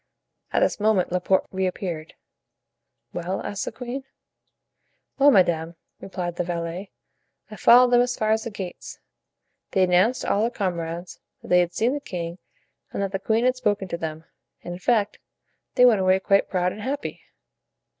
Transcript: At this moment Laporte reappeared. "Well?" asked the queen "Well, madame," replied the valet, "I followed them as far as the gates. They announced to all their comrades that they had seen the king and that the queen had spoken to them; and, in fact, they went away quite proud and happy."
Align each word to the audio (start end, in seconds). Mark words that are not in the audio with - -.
At 0.51 0.61
this 0.61 0.79
moment 0.79 1.11
Laporte 1.11 1.45
reappeared. 1.51 2.15
"Well?" 3.13 3.39
asked 3.45 3.65
the 3.65 3.71
queen 3.71 4.03
"Well, 5.19 5.29
madame," 5.29 5.75
replied 5.99 6.37
the 6.37 6.43
valet, 6.43 6.89
"I 7.51 7.55
followed 7.55 7.91
them 7.91 8.01
as 8.01 8.17
far 8.17 8.31
as 8.31 8.43
the 8.43 8.49
gates. 8.49 8.97
They 9.73 9.83
announced 9.83 10.21
to 10.23 10.31
all 10.33 10.41
their 10.41 10.49
comrades 10.49 11.19
that 11.43 11.49
they 11.49 11.59
had 11.59 11.75
seen 11.75 11.93
the 11.93 11.99
king 11.99 12.39
and 12.91 13.03
that 13.03 13.11
the 13.11 13.19
queen 13.19 13.45
had 13.45 13.57
spoken 13.57 13.87
to 13.89 13.97
them; 13.97 14.23
and, 14.63 14.73
in 14.73 14.79
fact, 14.79 15.19
they 15.75 15.85
went 15.85 16.01
away 16.01 16.19
quite 16.19 16.49
proud 16.49 16.71
and 16.71 16.81
happy." 16.81 17.21